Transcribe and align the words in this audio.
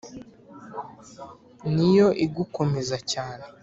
niyo 1.73 2.07
igukomeza 2.25 2.95
cyane 3.11 3.43